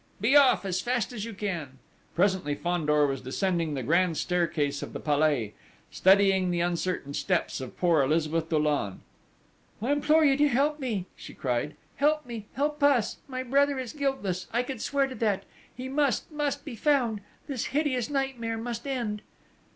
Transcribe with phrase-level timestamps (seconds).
[0.19, 1.77] Be off, as fast as you can!"
[2.15, 5.53] Presently Fandor was descending the grand staircase of the Palais,
[5.91, 9.01] steadying the uncertain steps of poor Elizabeth Dollon.
[9.79, 13.17] "I implore you to help me!" she cried: "Help me: help us!
[13.27, 15.43] My brother is guiltless I could swear to that!...
[15.77, 17.21] He must must be found!...
[17.45, 19.21] This hideous nightmare must end!"